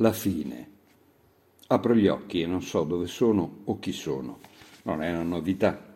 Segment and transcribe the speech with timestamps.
[0.00, 0.68] La fine.
[1.66, 4.38] Apro gli occhi e non so dove sono o chi sono.
[4.82, 5.92] Non è una novità.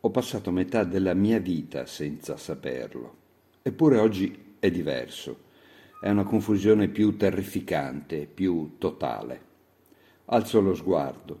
[0.00, 3.16] Ho passato metà della mia vita senza saperlo.
[3.60, 5.40] Eppure oggi è diverso.
[6.00, 9.40] È una confusione più terrificante, più totale.
[10.26, 11.40] Alzo lo sguardo.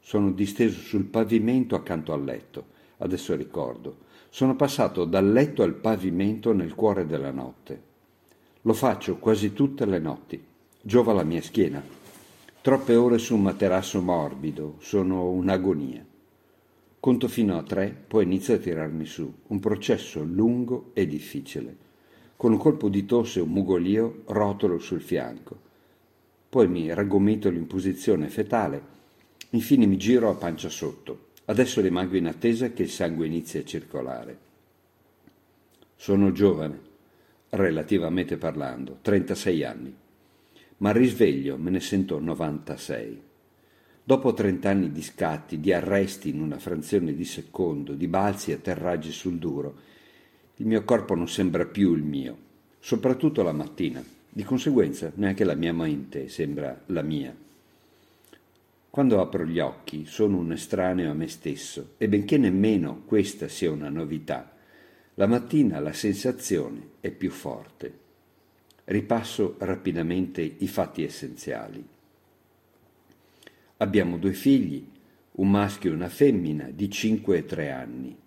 [0.00, 2.66] Sono disteso sul pavimento accanto al letto.
[2.96, 3.98] Adesso ricordo.
[4.28, 7.82] Sono passato dal letto al pavimento nel cuore della notte.
[8.62, 10.48] Lo faccio quasi tutte le notti.
[10.82, 11.84] Giova la mia schiena.
[12.62, 16.02] Troppe ore su un materasso morbido, sono un'agonia.
[16.98, 19.30] Conto fino a tre, poi inizio a tirarmi su.
[19.48, 21.76] Un processo lungo e difficile.
[22.34, 25.54] Con un colpo di tosse e un mugolio rotolo sul fianco.
[26.48, 28.82] Poi mi raggomitolo in posizione fetale.
[29.50, 31.26] Infine mi giro a pancia sotto.
[31.44, 34.38] Adesso rimango in attesa che il sangue inizi a circolare.
[35.94, 36.80] Sono giovane,
[37.50, 39.94] relativamente parlando, 36 anni,
[40.80, 43.22] ma al risveglio me ne sento 96.
[44.02, 48.54] Dopo 30 anni di scatti, di arresti in una frazione di secondo, di balzi e
[48.54, 49.74] atterraggi sul duro,
[50.56, 52.36] il mio corpo non sembra più il mio,
[52.80, 54.02] soprattutto la mattina.
[54.32, 57.36] Di conseguenza neanche la mia mente sembra la mia.
[58.88, 63.70] Quando apro gli occhi sono un estraneo a me stesso e benché nemmeno questa sia
[63.70, 64.56] una novità,
[65.14, 67.99] la mattina la sensazione è più forte.
[68.90, 71.86] Ripasso rapidamente i fatti essenziali.
[73.76, 74.84] Abbiamo due figli,
[75.32, 78.18] un maschio e una femmina di 5 e 3 anni.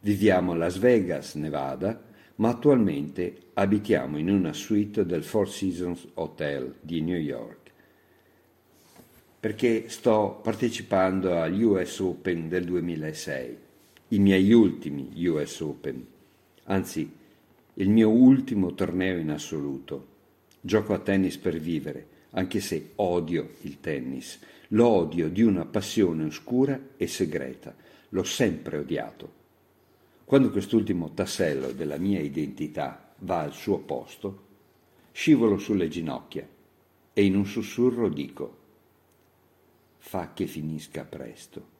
[0.00, 2.02] Viviamo a Las Vegas, Nevada,
[2.36, 7.58] ma attualmente abitiamo in una suite del Four Seasons Hotel di New York
[9.40, 13.56] perché sto partecipando agli US Open del 2006,
[14.08, 16.04] i miei ultimi US Open,
[16.64, 17.08] anzi
[17.80, 20.16] il mio ultimo torneo in assoluto.
[20.60, 24.40] Gioco a tennis per vivere, anche se odio il tennis.
[24.68, 27.74] Lo odio di una passione oscura e segreta.
[28.10, 29.36] L'ho sempre odiato.
[30.24, 34.46] Quando quest'ultimo tassello della mia identità va al suo posto,
[35.12, 36.46] scivolo sulle ginocchia
[37.12, 38.56] e in un sussurro dico
[39.98, 41.76] fa che finisca presto.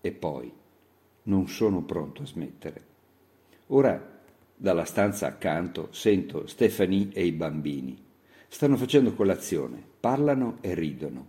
[0.00, 0.52] E poi
[1.24, 2.84] non sono pronto a smettere.
[3.68, 4.14] Ora
[4.56, 7.96] dalla stanza accanto sento Stefanie e i bambini.
[8.48, 11.26] Stanno facendo colazione, parlano e ridono.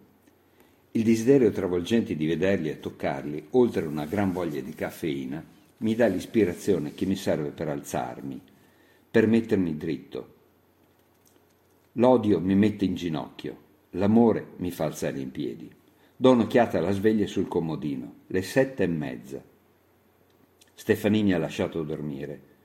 [0.91, 5.43] Il desiderio travolgente di vederli e toccarli, oltre a una gran voglia di caffeina,
[5.77, 8.41] mi dà l'ispirazione che mi serve per alzarmi,
[9.11, 10.35] per mettermi dritto.
[11.93, 15.69] L'odio mi mette in ginocchio, L'amore mi fa alzare in piedi.
[16.15, 19.41] Do un'occhiata alla sveglia sul comodino, le sette e mezza.
[20.73, 22.55] Stefanini ha lasciato dormire.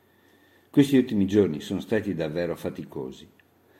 [0.72, 3.28] Questi ultimi giorni sono stati davvero faticosi.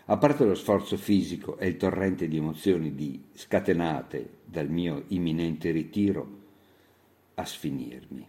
[0.04, 5.70] A parte lo sforzo fisico e il torrente di emozioni di scatenate dal mio imminente
[5.70, 6.41] ritiro,
[7.32, 8.26] a sfinirmi.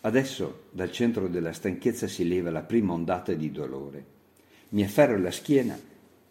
[0.00, 4.04] Adesso dal centro della stanchezza si leva la prima ondata di dolore.
[4.70, 5.78] Mi afferro la schiena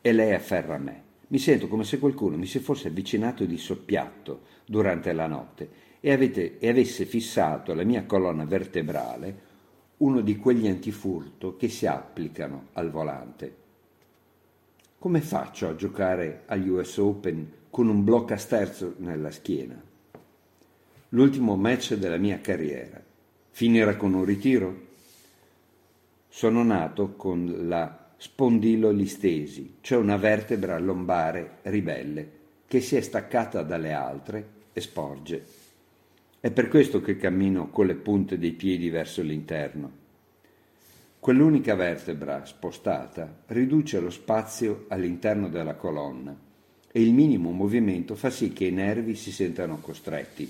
[0.02, 1.04] e lei afferra me.
[1.28, 5.70] Mi sento come se qualcuno mi si fosse avvicinato di soppiatto durante la notte
[6.02, 9.45] e, avete, e avesse fissato alla mia colonna vertebrale
[9.98, 13.56] uno di quegli antifurto che si applicano al volante.
[15.00, 19.82] Come faccio a giocare agli US Open con un blocca sterzo nella schiena?
[21.10, 23.02] L'ultimo match della mia carriera.
[23.52, 24.84] Finirà con un ritiro?
[26.28, 32.32] Sono nato con la spondilolistesi, cioè una vertebra lombare ribelle
[32.68, 35.46] che si è staccata dalle altre e sporge.
[36.46, 39.92] È per questo che cammino con le punte dei piedi verso l'interno.
[41.20, 46.38] Quell'unica vertebra spostata riduce lo spazio all'interno della colonna
[46.92, 50.48] e il minimo movimento fa sì che i nervi si sentano costretti.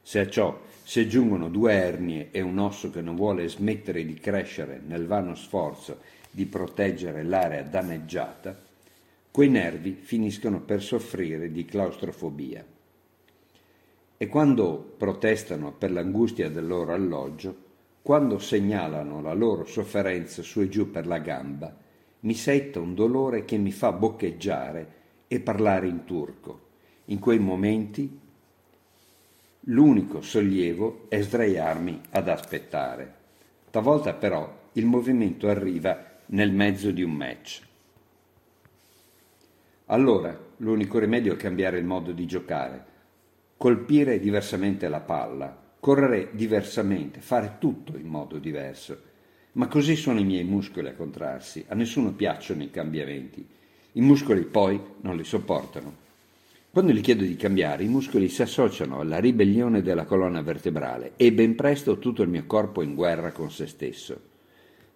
[0.00, 4.14] Se a ciò si aggiungono due ernie e un osso che non vuole smettere di
[4.14, 5.98] crescere nel vano sforzo
[6.30, 8.56] di proteggere l'area danneggiata,
[9.28, 12.74] quei nervi finiscono per soffrire di claustrofobia.
[14.16, 17.64] E quando protestano per l'angustia del loro alloggio,
[18.02, 21.74] quando segnalano la loro sofferenza su e giù per la gamba,
[22.20, 24.92] mi setta un dolore che mi fa boccheggiare
[25.28, 26.60] e parlare in turco.
[27.06, 28.24] In quei momenti
[29.68, 33.14] L'unico sollievo è sdraiarmi ad aspettare.
[33.68, 37.62] Talvolta però il movimento arriva nel mezzo di un match.
[39.86, 42.84] Allora l'unico rimedio è cambiare il modo di giocare,
[43.56, 49.00] colpire diversamente la palla, correre diversamente, fare tutto in modo diverso.
[49.52, 53.46] Ma così sono i miei muscoli a contrarsi, a nessuno piacciono i cambiamenti.
[53.92, 56.04] I muscoli poi non li sopportano.
[56.70, 61.32] Quando gli chiedo di cambiare, i muscoli si associano alla ribellione della colonna vertebrale e
[61.32, 64.20] ben presto tutto il mio corpo è in guerra con se stesso.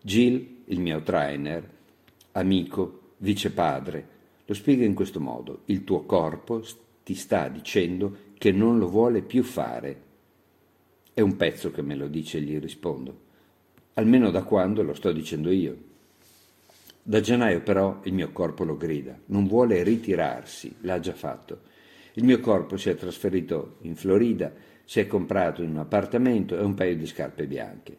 [0.03, 1.67] Jill, il mio trainer,
[2.33, 4.09] amico, vicepadre,
[4.45, 5.63] lo spiega in questo modo.
[5.67, 6.63] Il tuo corpo
[7.03, 10.01] ti sta dicendo che non lo vuole più fare.
[11.13, 13.21] È un pezzo che me lo dice e gli rispondo.
[13.93, 15.77] Almeno da quando lo sto dicendo io.
[17.03, 21.61] Da gennaio però il mio corpo lo grida, non vuole ritirarsi, l'ha già fatto.
[22.15, 24.51] Il mio corpo si è trasferito in Florida,
[24.85, 27.99] si è comprato in un appartamento e un paio di scarpe bianche.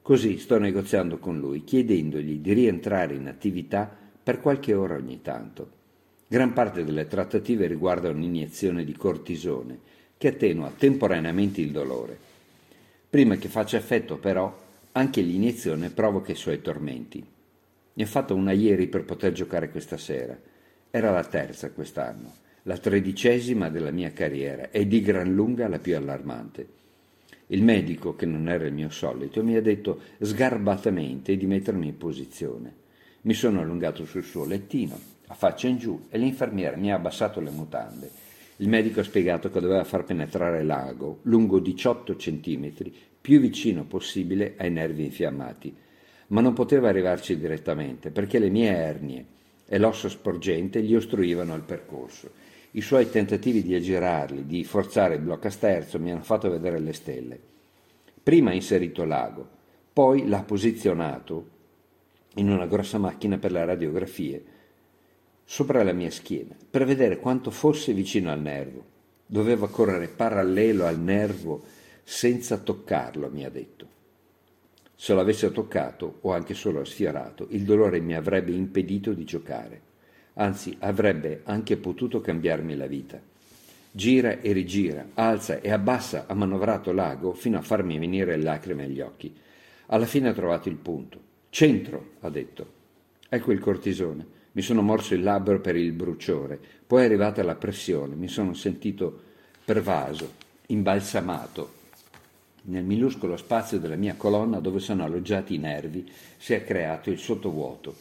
[0.00, 5.80] Così sto negoziando con lui, chiedendogli di rientrare in attività per qualche ora ogni tanto.
[6.32, 9.78] Gran parte delle trattative riguarda un'iniezione di cortisone
[10.16, 12.16] che attenua temporaneamente il dolore.
[13.10, 14.58] Prima che faccia effetto, però,
[14.92, 17.22] anche l'iniezione provoca i suoi tormenti.
[17.92, 20.34] Ne ho fatto una ieri per poter giocare questa sera.
[20.90, 22.32] Era la terza quest'anno,
[22.62, 26.66] la tredicesima della mia carriera e di gran lunga la più allarmante.
[27.48, 31.98] Il medico, che non era il mio solito, mi ha detto sgarbatamente di mettermi in
[31.98, 32.74] posizione.
[33.24, 37.40] Mi sono allungato sul suo lettino, a faccia in giù, e l'infermiera mi ha abbassato
[37.40, 38.10] le mutande.
[38.56, 44.54] Il medico ha spiegato che doveva far penetrare l'ago lungo 18 centimetri, più vicino possibile
[44.58, 45.74] ai nervi infiammati,
[46.28, 49.24] ma non poteva arrivarci direttamente perché le mie ernie
[49.66, 52.30] e l'osso sporgente gli ostruivano il percorso.
[52.72, 56.78] I suoi tentativi di aggirarli, di forzare il blocco a sterzo, mi hanno fatto vedere
[56.78, 57.38] le stelle.
[58.22, 59.48] Prima ha inserito l'ago,
[59.92, 61.48] poi l'ha posizionato
[62.36, 64.44] in una grossa macchina per le radiografie
[65.52, 68.82] sopra la mia schiena per vedere quanto fosse vicino al nervo.
[69.26, 71.62] Doveva correre parallelo al nervo
[72.02, 73.86] senza toccarlo, mi ha detto.
[74.94, 79.82] Se l'avesse toccato o anche solo sfiorato, il dolore mi avrebbe impedito di giocare,
[80.34, 83.20] anzi avrebbe anche potuto cambiarmi la vita.
[83.90, 89.02] Gira e rigira, alza e abbassa ha manovrato l'ago fino a farmi venire lacrime agli
[89.02, 89.36] occhi.
[89.88, 91.20] Alla fine ha trovato il punto.
[91.50, 92.72] Centro, ha detto.
[93.28, 94.31] Ecco il cortisone.
[94.52, 96.60] Mi sono morso il labbro per il bruciore.
[96.86, 98.14] Poi è arrivata la pressione.
[98.14, 99.20] Mi sono sentito
[99.64, 100.32] pervaso,
[100.66, 101.80] imbalsamato,
[102.64, 107.18] nel minuscolo spazio della mia colonna dove sono alloggiati i nervi si è creato il
[107.18, 107.94] sottovuoto.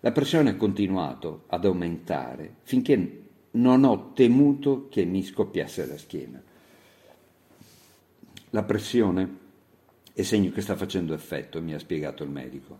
[0.00, 6.42] La pressione ha continuato ad aumentare finché non ho temuto che mi scoppiasse la schiena.
[8.50, 9.38] La pressione
[10.12, 12.78] è segno che sta facendo effetto, mi ha spiegato il medico.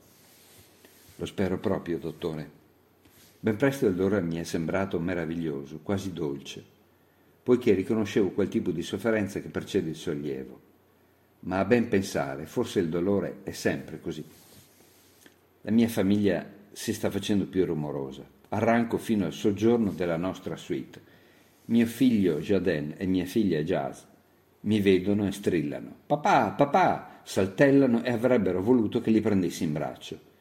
[1.16, 2.62] Lo spero proprio, dottore.
[3.44, 6.64] Ben presto il dolore mi è sembrato meraviglioso, quasi dolce,
[7.42, 10.72] poiché riconoscevo quel tipo di sofferenza che precede il sollievo
[11.44, 14.24] ma a ben pensare, forse il dolore è sempre così.
[15.62, 18.24] La mia famiglia si sta facendo più rumorosa.
[18.48, 21.12] Arranco fino al soggiorno della nostra suite.
[21.66, 24.02] Mio figlio Jaden e mia figlia Jazz
[24.60, 25.94] mi vedono e strillano.
[26.06, 27.20] Papà, papà!
[27.24, 30.32] saltellano e avrebbero voluto che li prendessi in braccio.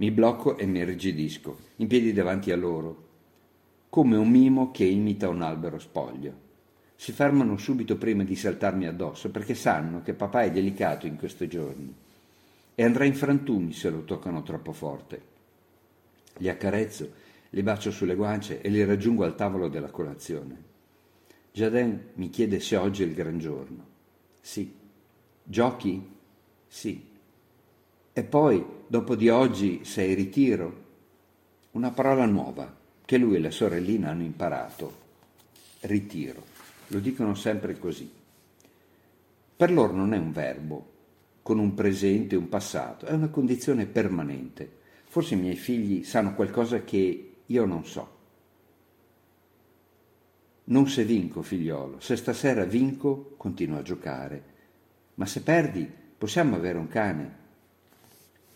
[0.00, 3.08] Mi blocco e mi rigidisco, in piedi davanti a loro,
[3.90, 6.48] come un mimo che imita un albero spoglio
[7.00, 11.48] si fermano subito prima di saltarmi addosso perché sanno che papà è delicato in questi
[11.48, 11.94] giorni
[12.74, 15.22] e andrà in frantumi se lo toccano troppo forte.
[16.36, 17.10] Li accarezzo,
[17.48, 20.62] li bacio sulle guance e li raggiungo al tavolo della colazione.
[21.52, 23.86] Jaden mi chiede se oggi è il gran giorno.
[24.42, 24.70] Sì.
[25.42, 26.06] Giochi?
[26.68, 27.08] Sì.
[28.12, 30.88] E poi, dopo di oggi, sei ritiro?
[31.72, 34.92] Una parola nuova che lui e la sorellina hanno imparato.
[35.82, 36.42] Ritiro.
[36.88, 38.10] Lo dicono sempre così.
[39.56, 40.90] Per loro non è un verbo,
[41.40, 44.78] con un presente e un passato, è una condizione permanente.
[45.04, 48.18] Forse i miei figli sanno qualcosa che io non so.
[50.64, 54.44] Non se vinco, figliolo, se stasera vinco, continuo a giocare,
[55.14, 57.39] ma se perdi, possiamo avere un cane.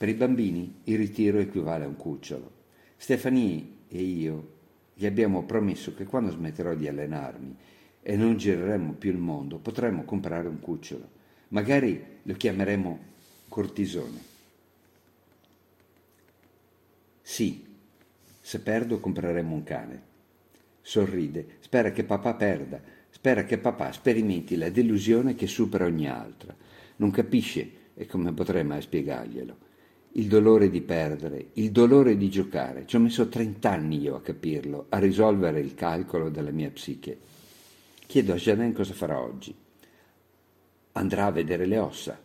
[0.04, 2.50] Per i bambini il ritiro equivale a un cucciolo.
[2.94, 4.48] Stefanie e io
[4.92, 7.56] gli abbiamo promesso che quando smetterò di allenarmi
[8.02, 11.08] e non gireremmo più il mondo, potremmo comprare un cucciolo.
[11.48, 12.98] Magari lo chiameremo
[13.48, 14.18] cortisone.
[17.22, 17.64] Sì,
[18.42, 20.02] se perdo compreremo un cane.
[20.82, 26.54] Sorride, spera che papà perda, spera che papà sperimenti la delusione che supera ogni altra.
[26.96, 29.72] Non capisce, e come potrei mai spiegarglielo,
[30.16, 32.86] il dolore di perdere, il dolore di giocare.
[32.86, 37.18] Ci ho messo trent'anni io a capirlo, a risolvere il calcolo della mia psiche.
[38.06, 39.54] Chiedo a Janin cosa farà oggi.
[40.92, 42.16] Andrà a vedere le ossa.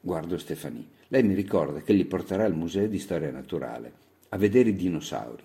[0.00, 1.00] Guardo Stefanie.
[1.08, 3.92] Lei mi ricorda che li porterà al Museo di Storia Naturale,
[4.30, 5.44] a vedere i dinosauri.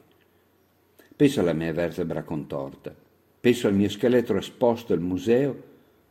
[1.15, 2.93] Penso alla mia vertebra contorta,
[3.39, 5.63] penso al mio scheletro esposto al museo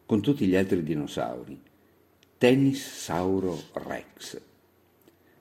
[0.07, 1.61] con tutti gli altri dinosauri.
[2.39, 4.41] Tennis Sauro Rex.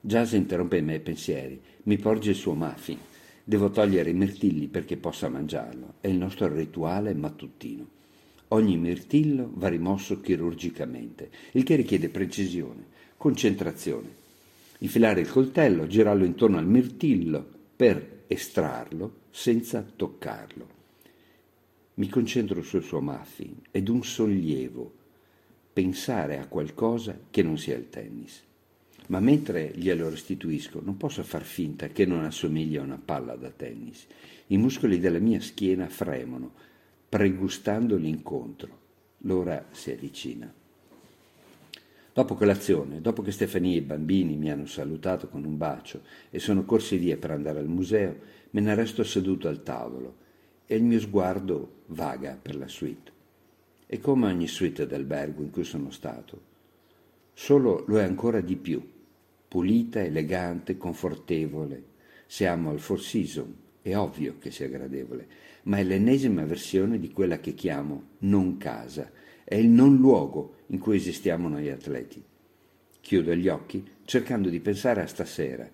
[0.06, 2.96] Jazz interrompe i miei pensieri, mi porge il suo muffin.
[3.42, 5.94] Devo togliere i mirtilli perché possa mangiarlo.
[6.00, 7.88] È il nostro rituale mattutino.
[8.50, 12.84] Ogni mirtillo va rimosso chirurgicamente, il che richiede precisione,
[13.16, 14.08] concentrazione.
[14.78, 17.44] Infilare il coltello, girarlo intorno al mirtillo
[17.74, 20.68] per estrarlo senza toccarlo.
[21.94, 24.92] Mi concentro sul suo muffin ed un sollievo
[25.72, 28.45] pensare a qualcosa che non sia il tennis.
[29.08, 33.50] Ma mentre glielo restituisco non posso far finta che non assomiglia a una palla da
[33.50, 34.06] tennis.
[34.48, 36.52] I muscoli della mia schiena fremono,
[37.08, 38.84] pregustando l'incontro.
[39.18, 40.52] L'ora si avvicina.
[42.12, 46.38] Dopo colazione, dopo che Stefania e i bambini mi hanno salutato con un bacio e
[46.38, 48.16] sono corsi via per andare al museo,
[48.50, 50.16] me ne resto seduto al tavolo
[50.66, 53.12] e il mio sguardo vaga per la suite.
[53.86, 56.40] È come ogni suite d'albergo in cui sono stato.
[57.34, 58.82] Solo lo è ancora di più,
[59.56, 61.82] pulita, elegante, confortevole.
[62.26, 65.26] Siamo al Four Seasons, è ovvio che sia gradevole,
[65.62, 69.10] ma è l'ennesima versione di quella che chiamo non casa,
[69.44, 72.22] è il non luogo in cui esistiamo noi atleti.
[73.00, 75.66] Chiudo gli occhi cercando di pensare a stasera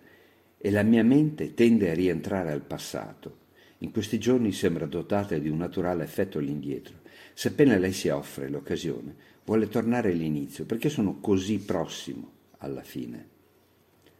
[0.57, 3.39] e la mia mente tende a rientrare al passato.
[3.79, 7.01] In questi giorni sembra dotata di un naturale effetto all'indietro.
[7.35, 13.32] Se appena lei si offre l'occasione, vuole tornare all'inizio perché sono così prossimo alla fine.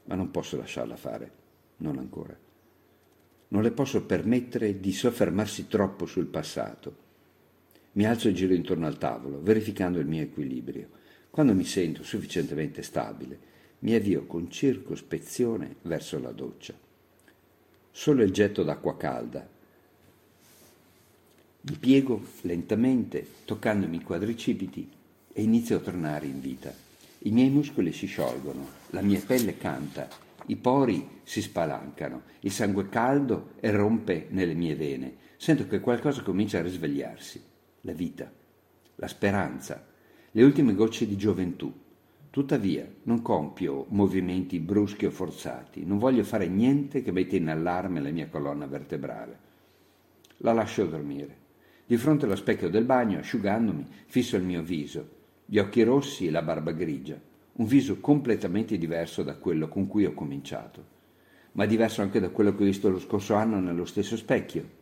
[0.05, 1.31] Ma non posso lasciarla fare,
[1.79, 2.37] non ancora.
[3.49, 6.97] Non le posso permettere di soffermarsi troppo sul passato.
[7.93, 10.89] Mi alzo e giro intorno al tavolo, verificando il mio equilibrio.
[11.31, 13.39] Quando mi sento sufficientemente stabile,
[13.81, 16.75] mi avvio con circospezione verso la doccia.
[17.91, 19.47] Solo il getto d'acqua calda.
[21.61, 24.91] Mi piego lentamente, toccandomi i quadricipiti,
[25.33, 26.75] e inizio a tornare in vita.
[27.25, 30.09] I miei muscoli si sciolgono, la mia pelle canta,
[30.47, 35.15] i pori si spalancano, il sangue caldo erompe nelle mie vene.
[35.37, 37.41] Sento che qualcosa comincia a risvegliarsi
[37.83, 38.29] la vita,
[38.97, 39.87] la speranza,
[40.33, 41.73] le ultime gocce di gioventù.
[42.29, 48.01] Tuttavia non compio movimenti bruschi o forzati, non voglio fare niente che metta in allarme
[48.01, 49.39] la mia colonna vertebrale.
[50.39, 51.37] La lascio dormire.
[51.87, 56.31] Di fronte allo specchio del bagno, asciugandomi, fisso il mio viso, gli occhi rossi e
[56.31, 57.21] la barba grigia,
[57.55, 60.85] un viso completamente diverso da quello con cui ho cominciato,
[61.53, 64.81] ma diverso anche da quello che ho visto lo scorso anno nello stesso specchio.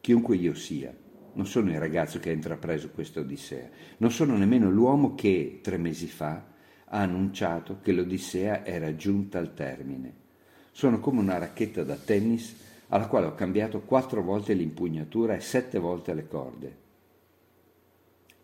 [0.00, 0.94] Chiunque io sia,
[1.34, 5.76] non sono il ragazzo che ha intrapreso questa Odissea, non sono nemmeno l'uomo che tre
[5.76, 6.52] mesi fa
[6.86, 10.22] ha annunciato che l'Odissea era giunta al termine.
[10.70, 15.78] Sono come una racchetta da tennis alla quale ho cambiato quattro volte l'impugnatura e sette
[15.78, 16.82] volte le corde.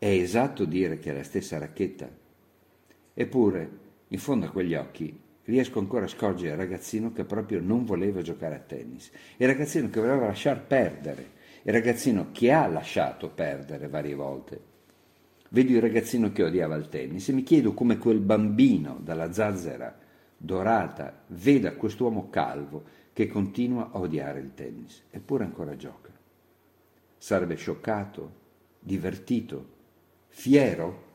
[0.00, 2.08] È esatto dire che è la stessa racchetta?
[3.12, 3.70] Eppure,
[4.08, 5.14] in fondo a quegli occhi,
[5.44, 9.90] riesco ancora a scorgere il ragazzino che proprio non voleva giocare a tennis, il ragazzino
[9.90, 11.32] che voleva lasciar perdere,
[11.64, 14.60] il ragazzino che ha lasciato perdere varie volte.
[15.50, 19.94] Vedo il ragazzino che odiava il tennis e mi chiedo come quel bambino dalla zazzera
[20.34, 26.10] dorata veda quest'uomo calvo che continua a odiare il tennis, eppure ancora gioca.
[27.18, 28.32] Sarebbe scioccato,
[28.80, 29.76] divertito,
[30.30, 31.08] fiero?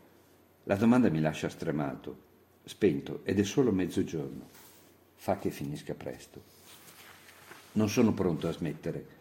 [0.63, 2.17] La domanda mi lascia stremato,
[2.63, 4.47] spento ed è solo mezzogiorno.
[5.15, 6.53] Fa che finisca presto.
[7.73, 9.15] Non sono pronto a smettere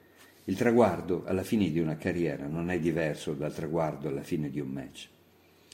[0.47, 4.61] il traguardo alla fine di una carriera non è diverso dal traguardo alla fine di
[4.61, 5.09] un match.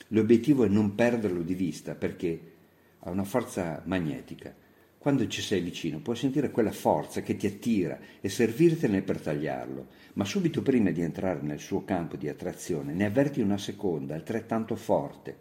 [0.08, 2.52] L'obiettivo è non perderlo di vista perché
[3.00, 4.54] ha una forza magnetica.
[5.00, 9.86] Quando ci sei vicino puoi sentire quella forza che ti attira e servirtene per tagliarlo,
[10.12, 14.76] ma subito prima di entrare nel suo campo di attrazione ne avverti una seconda altrettanto
[14.76, 15.38] forte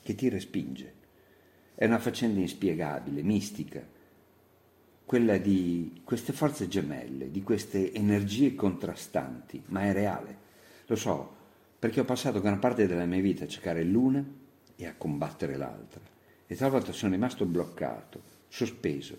[0.00, 0.92] che ti respinge.
[1.74, 3.84] È una faccenda inspiegabile, mistica,
[5.04, 10.36] quella di queste forze gemelle, di queste energie contrastanti, ma è reale.
[10.86, 11.34] Lo so,
[11.80, 14.24] perché ho passato gran parte della mia vita a cercare l'una
[14.76, 16.00] e a combattere l'altra.
[16.46, 19.18] E talvolta sono rimasto bloccato, sospeso,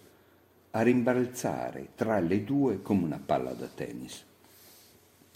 [0.71, 4.23] a rimbalzare tra le due come una palla da tennis.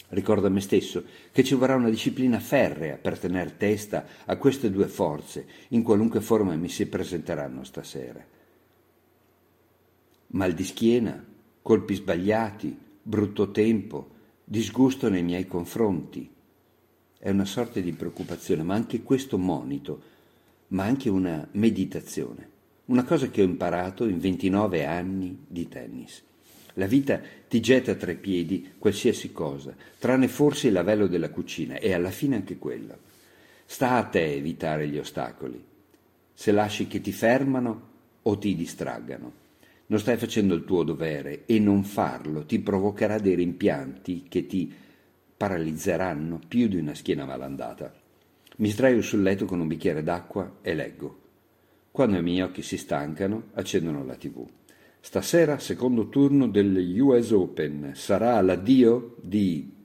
[0.08, 4.70] Ricordo a me stesso che ci vorrà una disciplina ferrea per tenere testa a queste
[4.70, 8.38] due forze, in qualunque forma mi si presenteranno stasera
[10.32, 11.24] mal di schiena,
[11.62, 14.10] colpi sbagliati, brutto tempo,
[14.44, 16.28] disgusto nei miei confronti.
[17.18, 20.02] È una sorta di preoccupazione, ma anche questo monito,
[20.68, 22.49] ma anche una meditazione.
[22.90, 26.24] Una cosa che ho imparato in 29 anni di tennis.
[26.74, 31.78] La vita ti getta tra i piedi qualsiasi cosa, tranne forse il lavello della cucina
[31.78, 32.98] e alla fine anche quello.
[33.64, 35.64] Sta a te evitare gli ostacoli.
[36.34, 37.88] Se lasci che ti fermano
[38.22, 39.32] o ti distraggano.
[39.86, 44.72] Non stai facendo il tuo dovere e non farlo ti provocherà dei rimpianti che ti
[45.36, 47.92] paralizzeranno più di una schiena malandata.
[48.56, 51.19] Mi sdraio sul letto con un bicchiere d'acqua e leggo.
[51.90, 54.48] Quando i miei occhi si stancano, accendono la tv.
[55.00, 59.78] Stasera, secondo turno delle US Open, sarà l'addio di...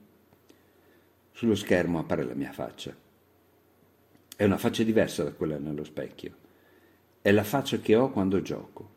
[1.31, 2.95] Sullo schermo appare la mia faccia.
[4.35, 6.35] È una faccia diversa da quella nello specchio.
[7.21, 8.93] È la faccia che ho quando gioco.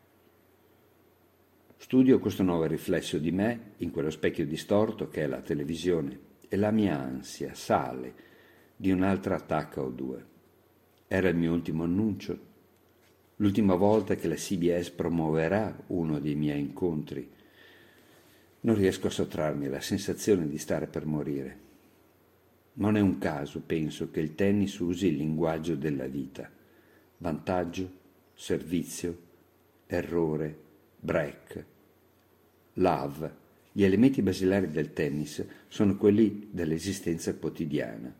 [1.77, 6.57] Studio questo nuovo riflesso di me in quello specchio distorto che è la televisione e
[6.57, 8.13] la mia ansia sale
[8.75, 10.25] di un'altra attacca o due.
[11.07, 12.47] Era il mio ultimo annuncio,
[13.41, 17.27] l'ultima volta che la CBS promuoverà uno dei miei incontri.
[18.61, 21.67] Non riesco a sottrarmi alla sensazione di stare per morire.
[22.73, 26.49] Non è un caso, penso, che il tennis usi il linguaggio della vita.
[27.17, 27.91] Vantaggio,
[28.33, 29.17] servizio,
[29.87, 30.57] errore,
[30.99, 31.65] break,
[32.73, 33.35] love,
[33.71, 38.13] gli elementi basilari del tennis sono quelli dell'esistenza quotidiana,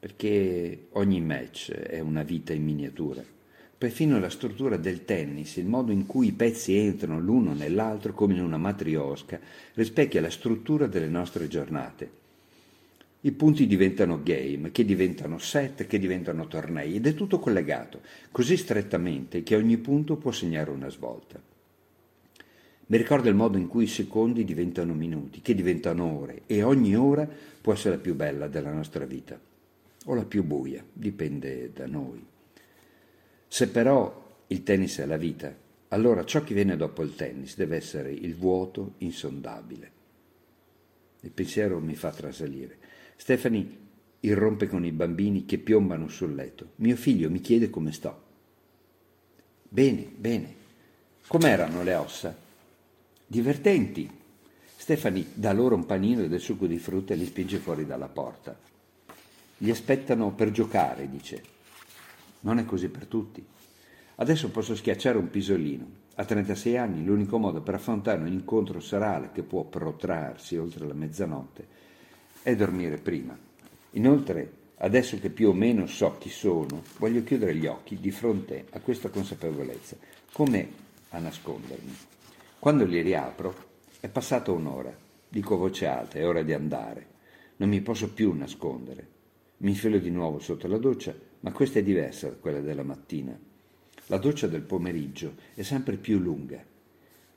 [0.00, 3.36] perché ogni match è una vita in miniatura.
[3.78, 8.34] Perfino la struttura del tennis, il modo in cui i pezzi entrano l'uno nell'altro come
[8.34, 9.38] in una matriosca,
[9.74, 12.10] rispecchia la struttura delle nostre giornate.
[13.20, 18.00] I punti diventano game, che diventano set, che diventano tornei ed è tutto collegato,
[18.32, 21.40] così strettamente che ogni punto può segnare una svolta.
[22.86, 26.96] Mi ricordo il modo in cui i secondi diventano minuti, che diventano ore e ogni
[26.96, 27.28] ora
[27.60, 29.38] può essere la più bella della nostra vita
[30.06, 32.24] o la più buia, dipende da noi.
[33.48, 35.54] Se però il tennis è la vita,
[35.88, 39.92] allora ciò che viene dopo il tennis deve essere il vuoto insondabile.
[41.20, 42.76] Il pensiero mi fa trasalire.
[43.16, 43.86] Stephanie
[44.20, 46.72] irrompe con i bambini che piombano sul letto.
[46.76, 48.22] Mio figlio mi chiede come sto.
[49.68, 50.54] Bene, bene.
[51.26, 52.36] Com'erano le ossa?
[53.26, 54.10] Divertenti.
[54.76, 58.08] Stephanie dà loro un panino e del succo di frutta e li spinge fuori dalla
[58.08, 58.56] porta.
[59.58, 61.56] Li aspettano per giocare, dice.
[62.40, 63.44] Non è così per tutti.
[64.16, 65.86] Adesso posso schiacciare un pisolino.
[66.16, 70.94] A 36 anni l'unico modo per affrontare un incontro serale che può protrarsi oltre la
[70.94, 71.66] mezzanotte
[72.42, 73.38] è dormire prima.
[73.92, 78.66] Inoltre, adesso che più o meno so chi sono, voglio chiudere gli occhi di fronte
[78.70, 79.96] a questa consapevolezza,
[80.32, 80.68] come
[81.10, 81.94] a nascondermi.
[82.58, 83.54] Quando li riapro,
[84.00, 84.96] è passata un'ora.
[85.28, 87.06] Dico voce alta, è ora di andare.
[87.56, 89.06] Non mi posso più nascondere.
[89.58, 93.38] Mi infilo di nuovo sotto la doccia, ma questa è diversa da quella della mattina.
[94.06, 96.64] La doccia del pomeriggio è sempre più lunga,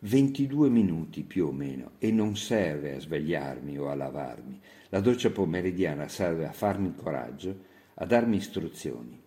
[0.03, 4.59] 22 minuti più o meno, e non serve a svegliarmi o a lavarmi.
[4.89, 9.19] La doccia pomeridiana serve a farmi coraggio, a darmi istruzioni.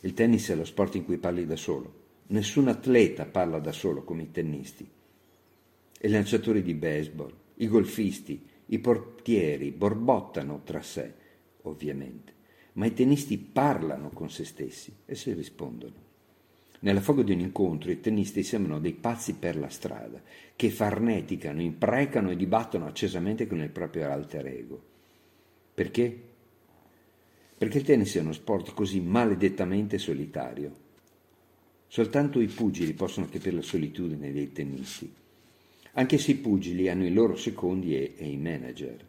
[0.00, 1.98] Il tennis è lo sport in cui parli da solo.
[2.28, 4.88] Nessun atleta parla da solo come i tennisti.
[6.02, 11.12] I lanciatori di baseball, i golfisti, i portieri borbottano tra sé,
[11.62, 12.32] ovviamente,
[12.74, 16.08] ma i tennisti parlano con se stessi e si rispondono.
[16.82, 20.22] Nella foga di un incontro i tennisti sembrano dei pazzi per la strada,
[20.56, 24.82] che farneticano, imprecano e dibattono accesamente con il proprio alter ego.
[25.74, 26.28] Perché?
[27.58, 30.88] Perché il tennis è uno sport così maledettamente solitario.
[31.86, 35.12] Soltanto i pugili possono capire la solitudine dei tennisti.
[35.94, 39.08] Anche se i pugili hanno i loro secondi e, e i manager.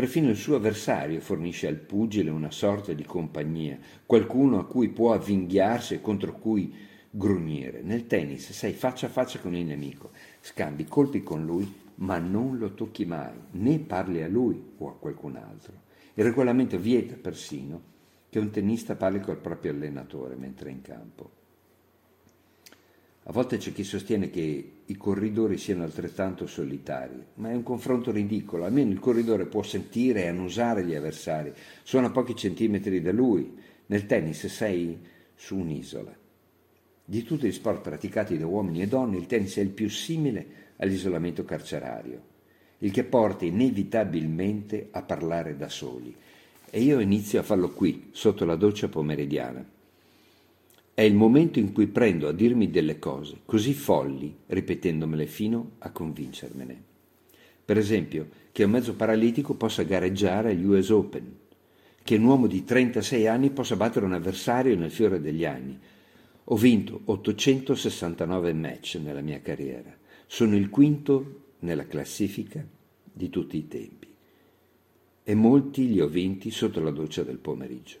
[0.00, 5.12] Perfino il suo avversario fornisce al pugile una sorta di compagnia, qualcuno a cui può
[5.12, 6.74] avvinghiarsi e contro cui
[7.10, 7.82] grugnire.
[7.82, 12.56] Nel tennis sei faccia a faccia con il nemico, scambi colpi con lui, ma non
[12.56, 15.74] lo tocchi mai, né parli a lui o a qualcun altro.
[16.14, 17.82] Il regolamento vieta persino
[18.30, 21.39] che un tennista parli col proprio allenatore mentre è in campo.
[23.24, 28.10] A volte c'è chi sostiene che i corridori siano altrettanto solitari, ma è un confronto
[28.10, 28.64] ridicolo.
[28.64, 31.52] Almeno il corridore può sentire e annusare gli avversari,
[31.82, 33.56] sono a pochi centimetri da lui.
[33.86, 34.98] Nel tennis sei
[35.34, 36.16] su un'isola.
[37.04, 40.46] Di tutti gli sport praticati da uomini e donne, il tennis è il più simile
[40.76, 42.22] all'isolamento carcerario,
[42.78, 46.14] il che porta inevitabilmente a parlare da soli.
[46.70, 49.78] E io inizio a farlo qui, sotto la doccia pomeridiana.
[50.92, 55.90] È il momento in cui prendo a dirmi delle cose così folli, ripetendomele fino a
[55.90, 56.82] convincermene.
[57.64, 61.36] Per esempio, che un mezzo paralitico possa gareggiare agli US Open,
[62.02, 65.78] che un uomo di 36 anni possa battere un avversario nel fiore degli anni,
[66.52, 69.96] Ho vinto 869 match nella mia carriera.
[70.26, 72.66] Sono il quinto nella classifica
[73.04, 74.08] di tutti i tempi.
[75.22, 77.98] E molti li ho vinti sotto la doccia del pomeriggio.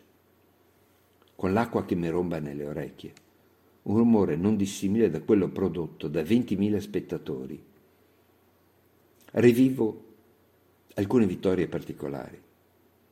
[1.40, 3.14] Con l'acqua che mi romba nelle orecchie.
[3.84, 7.64] Un rumore non dissimile da quello prodotto da 20.000 spettatori.
[9.32, 10.04] Rivivo
[10.96, 12.42] alcune vittorie particolari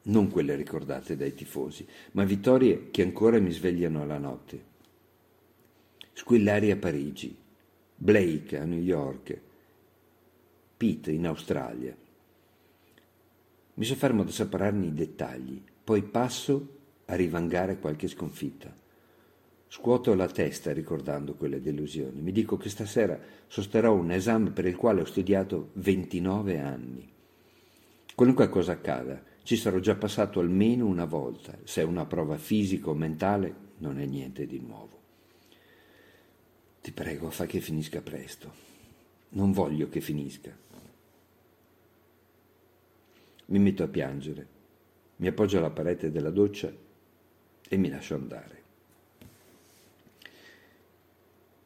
[0.08, 4.62] non quelle ricordate dai tifosi, ma vittorie che ancora mi svegliano alla notte.
[6.12, 7.34] Squillari a Parigi,
[7.94, 9.40] Blake a New York,
[10.76, 11.96] Pete in Australia.
[13.72, 16.76] Mi soffermo ad assaporarne i dettagli, poi passo
[17.10, 18.74] a rivangare qualche sconfitta.
[19.66, 22.20] Scuoto la testa ricordando quelle delusioni.
[22.20, 27.10] Mi dico che stasera sosterrò un esame per il quale ho studiato 29 anni.
[28.14, 31.56] Qualunque cosa accada, ci sarò già passato almeno una volta.
[31.64, 34.96] Se è una prova fisica o mentale, non è niente di nuovo.
[36.82, 38.66] Ti prego, fa che finisca presto.
[39.30, 40.54] Non voglio che finisca.
[43.46, 44.46] Mi metto a piangere,
[45.16, 46.86] mi appoggio alla parete della doccia
[47.68, 48.62] e mi lascio andare.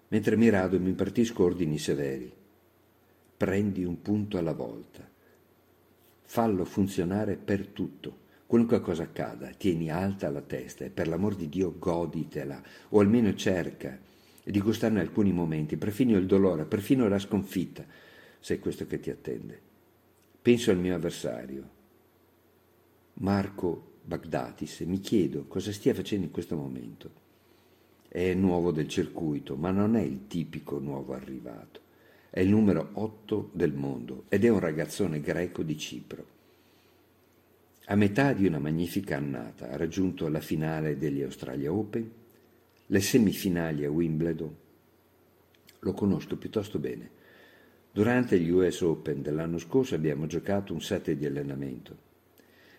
[0.08, 2.30] Mentre mi rado mi impartisco ordini severi.
[3.36, 5.10] Prendi un punto alla volta
[6.32, 8.20] fallo funzionare per tutto.
[8.46, 13.34] Qualunque cosa accada, tieni alta la testa e per l'amor di Dio goditela, o almeno
[13.34, 13.98] cerca
[14.42, 17.84] di gustarne alcuni momenti, perfino il dolore, perfino la sconfitta,
[18.40, 19.60] se è questo che ti attende.
[20.40, 21.68] Penso al mio avversario,
[23.14, 27.10] Marco Bagdatis, e mi chiedo cosa stia facendo in questo momento.
[28.08, 31.80] È nuovo del circuito, ma non è il tipico nuovo arrivato.
[32.28, 36.26] È il numero 8 del mondo ed è un ragazzone greco di Cipro.
[37.86, 42.10] A metà di una magnifica annata ha raggiunto la finale degli Australia Open,
[42.86, 44.54] le semifinali a Wimbledon.
[45.80, 47.10] Lo conosco piuttosto bene.
[47.90, 52.10] Durante gli US Open dell'anno scorso abbiamo giocato un set di allenamento.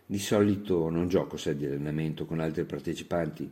[0.06, 3.50] Di solito non gioco set di allenamento con altri partecipanti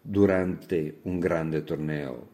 [0.00, 2.28] durante un grande torneo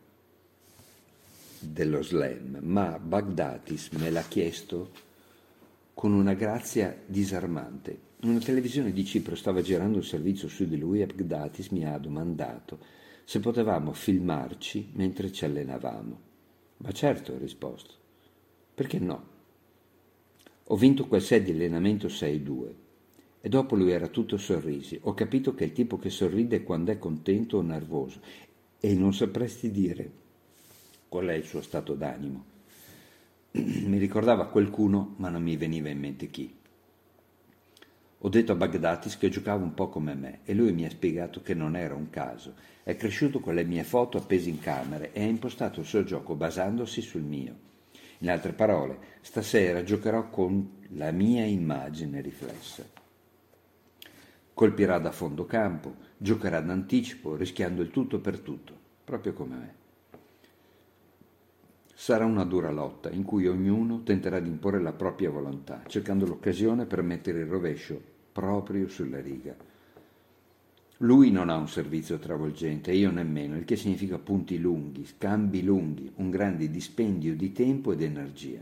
[1.58, 4.90] dello slam, ma Bagdatis me l'ha chiesto
[5.94, 8.08] con una grazia disarmante.
[8.22, 11.98] Una televisione di Cipro stava girando un servizio su di lui e Bagdatis mi ha
[11.98, 12.78] domandato
[13.24, 16.20] se potevamo filmarci mentre ci allenavamo.
[16.78, 17.94] Ma certo, ho risposto.
[18.74, 19.26] Perché no?
[20.64, 22.88] Ho vinto quel set di allenamento 6-2
[23.40, 24.98] e dopo lui era tutto sorrisi.
[25.02, 28.20] Ho capito che è il tipo che sorride quando è contento o nervoso
[28.78, 30.10] e non sapresti dire
[31.08, 32.44] qual è il suo stato d'animo.
[33.52, 36.54] mi ricordava qualcuno, ma non mi veniva in mente chi.
[38.22, 41.40] Ho detto a Bagdatis che giocava un po' come me e lui mi ha spiegato
[41.40, 42.54] che non era un caso.
[42.82, 46.34] È cresciuto con le mie foto appese in camera e ha impostato il suo gioco
[46.34, 47.68] basandosi sul mio.
[48.18, 52.99] In altre parole, stasera giocherò con la mia immagine riflessa.
[54.60, 59.74] Colpirà da fondo campo, giocherà d'anticipo, rischiando il tutto per tutto, proprio come me.
[61.94, 66.84] Sarà una dura lotta in cui ognuno tenterà di imporre la propria volontà, cercando l'occasione
[66.84, 67.98] per mettere il rovescio
[68.32, 69.56] proprio sulla riga.
[70.98, 76.12] Lui non ha un servizio travolgente, io nemmeno, il che significa punti lunghi, scambi lunghi,
[76.16, 78.60] un grande dispendio di tempo ed energia.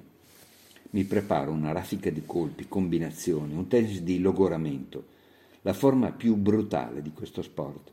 [0.90, 5.16] Mi preparo una raffica di colpi, combinazioni, un tennis di logoramento,
[5.62, 7.92] la forma più brutale di questo sport.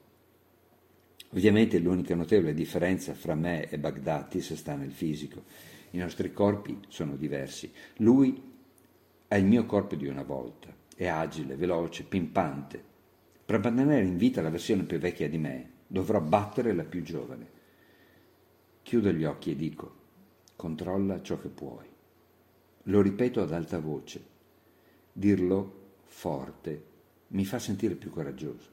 [1.32, 5.44] Ovviamente l'unica notevole differenza fra me e Bagdatis sta nel fisico.
[5.92, 7.72] I nostri corpi sono diversi.
[7.98, 8.54] Lui
[9.28, 12.82] ha il mio corpo di una volta, è agile, veloce, pimpante.
[13.46, 17.54] Per mantenere in vita la versione più vecchia di me, dovrò battere la più giovane.
[18.82, 19.96] Chiudo gli occhi e dico,
[20.56, 21.86] controlla ciò che puoi.
[22.84, 24.24] Lo ripeto ad alta voce.
[25.12, 26.94] Dirlo forte
[27.28, 28.70] mi fa sentire più coraggioso.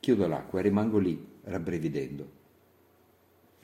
[0.00, 2.38] Chiudo l'acqua e rimango lì, rabbrividendo.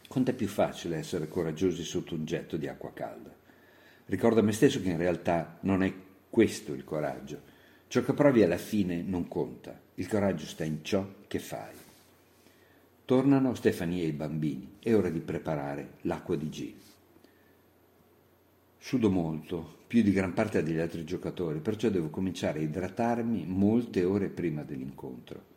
[0.09, 3.35] Quanto è più facile essere coraggiosi sotto un getto di acqua calda.
[4.07, 5.93] Ricordo a me stesso che in realtà non è
[6.31, 7.55] questo il coraggio.
[7.89, 9.81] Ciò che provi alla fine non conta.
[9.95, 11.75] Il coraggio sta in ciò che fai.
[13.05, 14.77] Tornano Stefania e i bambini.
[14.79, 16.75] È ora di preparare l'acqua di G.
[18.79, 24.05] Sudo molto, più di gran parte degli altri giocatori, perciò devo cominciare a idratarmi molte
[24.05, 25.55] ore prima dell'incontro.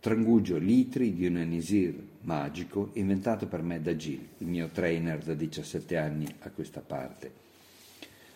[0.00, 5.34] Trangugio litri di un enisir magico inventato per me da Gil, il mio trainer da
[5.34, 7.46] 17 anni a questa parte.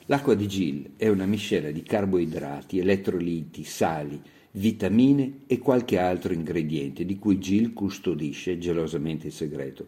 [0.07, 4.21] L'acqua di Gil è una miscela di carboidrati, elettroliti, sali
[4.53, 9.87] vitamine e qualche altro ingrediente di cui Jill custodisce gelosamente il segreto.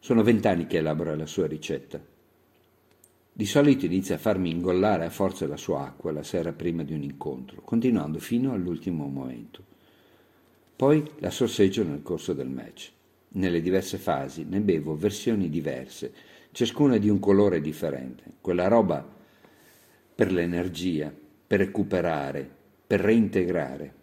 [0.00, 2.09] Sono vent'anni che elabora la sua ricetta.
[3.40, 6.92] Di solito inizia a farmi ingollare a forza la sua acqua la sera prima di
[6.92, 9.64] un incontro, continuando fino all'ultimo momento.
[10.76, 12.92] Poi la sorseggio nel corso del match.
[13.28, 16.12] Nelle diverse fasi ne bevo versioni diverse,
[16.52, 18.24] ciascuna di un colore differente.
[18.42, 19.02] Quella roba
[20.14, 21.10] per l'energia,
[21.46, 22.46] per recuperare,
[22.86, 23.94] per reintegrare.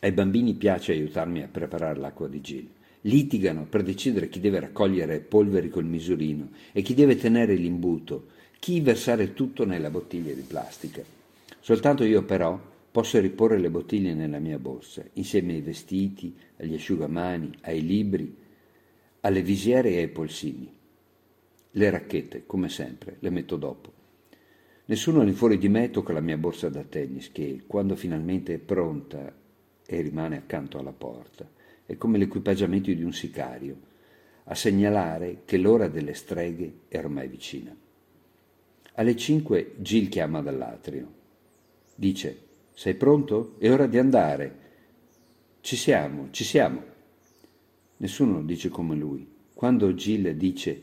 [0.00, 2.68] Ai bambini piace aiutarmi a preparare l'acqua di Gil.
[3.02, 8.26] Litigano per decidere chi deve raccogliere polveri col misurino e chi deve tenere l'imbuto,
[8.58, 11.02] chi versare tutto nella bottiglia di plastica.
[11.60, 12.60] Soltanto io però
[12.90, 18.36] posso riporre le bottiglie nella mia borsa, insieme ai vestiti, agli asciugamani, ai libri,
[19.20, 20.70] alle visiere e ai polsini.
[21.70, 23.92] Le racchette, come sempre, le metto dopo.
[24.86, 28.58] Nessuno lì fuori di me tocca la mia borsa da tennis che, quando finalmente è
[28.58, 29.32] pronta
[29.86, 31.48] e rimane accanto alla porta,
[31.90, 33.88] è come l'equipaggiamento di un sicario,
[34.44, 37.76] a segnalare che l'ora delle streghe è ormai vicina.
[38.94, 41.12] Alle cinque Gil chiama dall'atrio.
[41.96, 42.38] Dice,
[42.72, 43.56] sei pronto?
[43.58, 44.58] È ora di andare.
[45.60, 46.80] Ci siamo, ci siamo.
[47.96, 49.26] Nessuno dice come lui.
[49.52, 50.82] Quando Gil dice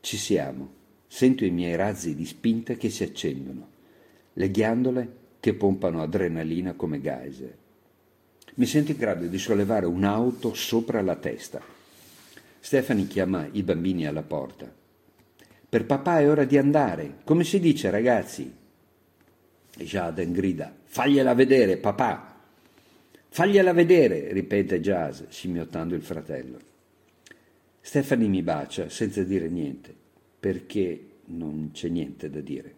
[0.00, 3.68] ci siamo, Sento i miei razzi di spinta che si accendono,
[4.32, 7.56] le ghiandole che pompano adrenalina come geyser.
[8.56, 11.60] Mi sento in grado di sollevare un'auto sopra la testa.
[12.60, 14.72] Stefani chiama i bambini alla porta.
[15.68, 17.16] Per papà è ora di andare.
[17.24, 18.52] Come si dice, ragazzi?
[19.76, 20.72] Jaden grida.
[20.84, 22.40] Fagliela vedere, papà.
[23.28, 26.58] Fagliela vedere, ripete Jazz, scimmiottando il fratello.
[27.80, 29.92] Stefani mi bacia senza dire niente
[30.38, 32.76] perché non c'è niente da dire.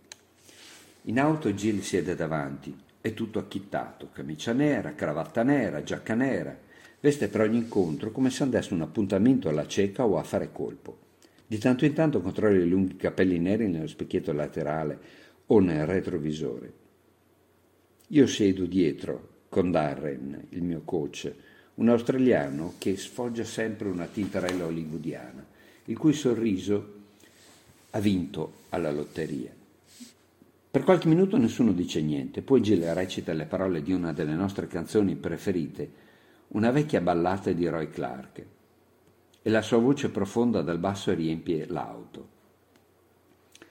[1.03, 2.75] In auto Gil siede davanti,
[3.07, 6.59] è tutto acchittato, camicia nera, cravatta nera, giacca nera,
[6.99, 10.99] veste per ogni incontro come se andasse un appuntamento alla cieca o a fare colpo.
[11.47, 14.99] Di tanto in tanto controlla i lunghi capelli neri nello specchietto laterale
[15.47, 16.73] o nel retrovisore.
[18.09, 21.33] Io siedo dietro con Darren, il mio coach,
[21.75, 25.47] un australiano che sfoggia sempre una tintarella hollywoodiana,
[25.85, 26.95] il cui sorriso
[27.91, 29.53] ha vinto alla lotteria.
[30.77, 34.67] Per qualche minuto nessuno dice niente, poi Gilles recita le parole di una delle nostre
[34.67, 35.91] canzoni preferite,
[36.49, 38.45] una vecchia ballata di Roy Clark,
[39.41, 42.29] e la sua voce profonda dal basso riempie l'auto.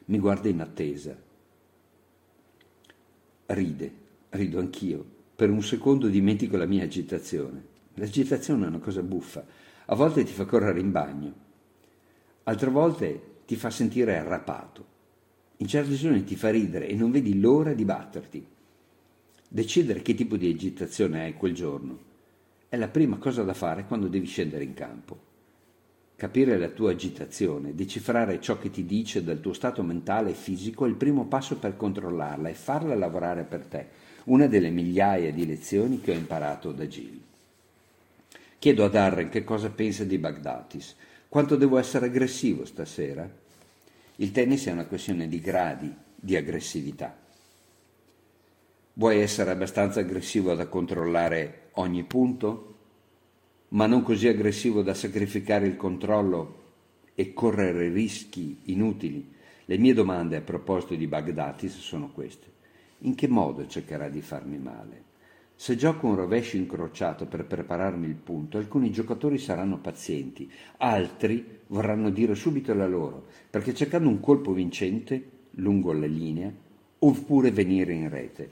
[0.06, 1.16] Mi guarda in attesa.
[3.46, 3.92] Ride,
[4.30, 5.06] rido anch'io.
[5.36, 7.64] Per un secondo dimentico la mia agitazione.
[7.94, 9.46] L'agitazione è una cosa buffa.
[9.86, 11.34] A volte ti fa correre in bagno.
[12.46, 14.94] Altre volte ti fa sentire arrapato.
[15.58, 18.46] In certe occasioni ti fa ridere e non vedi l'ora di batterti.
[19.48, 22.14] Decidere che tipo di agitazione hai quel giorno
[22.68, 25.18] è la prima cosa da fare quando devi scendere in campo.
[26.18, 30.86] Capire la tua agitazione, decifrare ciò che ti dice del tuo stato mentale e fisico
[30.86, 33.88] è il primo passo per controllarla e farla lavorare per te,
[34.26, 37.22] una delle migliaia di lezioni che ho imparato da Gil.
[38.60, 40.96] Chiedo a Darren che cosa pensa di Bagdatis,
[41.30, 43.44] quanto devo essere aggressivo stasera?
[44.18, 47.18] Il tennis è una questione di gradi di aggressività.
[48.94, 52.76] Vuoi essere abbastanza aggressivo da controllare ogni punto,
[53.70, 56.64] ma non così aggressivo da sacrificare il controllo
[57.14, 59.34] e correre rischi inutili?
[59.66, 62.54] Le mie domande a proposito di Bagdatis sono queste.
[63.00, 65.04] In che modo cercherà di farmi male?
[65.58, 72.10] Se gioco un rovescio incrociato per prepararmi il punto, alcuni giocatori saranno pazienti, altri vorranno
[72.10, 76.52] dire subito la loro, perché cercando un colpo vincente lungo la linea,
[77.00, 78.50] oppure venire in rete.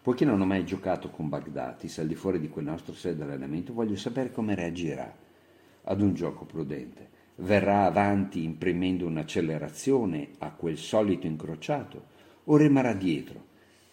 [0.00, 3.22] Poiché non ho mai giocato con Bagdatis al di fuori di quel nostro set di
[3.22, 5.12] allenamento, voglio sapere come reagirà
[5.82, 7.08] ad un gioco prudente.
[7.38, 12.04] Verrà avanti imprimendo un'accelerazione a quel solito incrociato
[12.44, 13.44] o rimarrà dietro,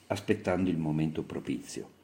[0.08, 2.02] aspettando il momento propizio.